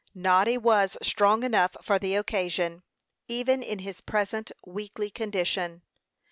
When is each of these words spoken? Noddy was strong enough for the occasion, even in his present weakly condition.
Noddy 0.15 0.57
was 0.57 0.97
strong 1.03 1.43
enough 1.43 1.75
for 1.83 1.99
the 1.99 2.15
occasion, 2.15 2.81
even 3.27 3.61
in 3.61 3.77
his 3.77 4.01
present 4.01 4.51
weakly 4.65 5.11
condition. 5.11 5.83